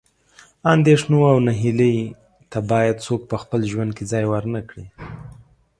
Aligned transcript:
اندېښنو 0.73 1.19
او 1.31 1.37
نهیلۍ 1.47 1.97
ته 2.51 2.59
باید 2.71 3.03
څوک 3.05 3.21
په 3.29 3.35
خپل 3.43 3.61
ژوند 3.71 3.91
کې 3.97 4.03
ځای 4.11 4.23
ورنه 4.31 4.61
کړي. 4.69 4.85